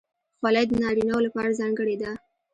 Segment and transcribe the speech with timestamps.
[0.39, 2.11] خولۍ د نارینه وو لپاره ځانګړې ده.